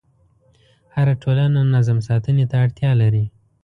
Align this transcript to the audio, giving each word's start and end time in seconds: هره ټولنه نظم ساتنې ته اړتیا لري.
هره 0.95 1.13
ټولنه 1.23 1.59
نظم 1.75 1.97
ساتنې 2.07 2.45
ته 2.51 2.55
اړتیا 2.63 2.91
لري. 3.01 3.25